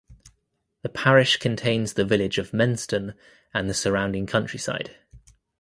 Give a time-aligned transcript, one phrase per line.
[0.81, 3.13] The parish contains the village of Menston
[3.53, 4.95] and the surrounding countryside.